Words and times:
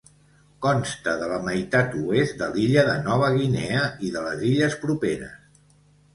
Consta 0.65 1.11
de 1.23 1.27
la 1.31 1.37
meitat 1.49 1.93
oest 2.13 2.39
de 2.39 2.47
l'illa 2.57 2.87
de 2.89 2.97
Nova 3.09 3.29
Guinea 3.37 3.85
i 4.09 4.11
de 4.17 4.27
les 4.27 4.43
illes 4.55 4.81
properes. 4.89 5.63